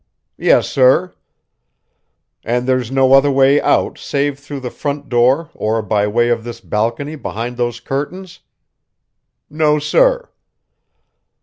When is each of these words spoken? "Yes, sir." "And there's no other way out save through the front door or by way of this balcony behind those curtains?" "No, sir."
"Yes, 0.39 0.67
sir." 0.67 1.13
"And 2.43 2.67
there's 2.67 2.89
no 2.91 3.13
other 3.13 3.29
way 3.29 3.61
out 3.61 3.99
save 3.99 4.39
through 4.39 4.61
the 4.61 4.71
front 4.71 5.09
door 5.09 5.51
or 5.53 5.83
by 5.83 6.07
way 6.07 6.29
of 6.29 6.43
this 6.43 6.59
balcony 6.59 7.15
behind 7.15 7.55
those 7.55 7.79
curtains?" 7.79 8.39
"No, 9.47 9.77
sir." 9.77 10.31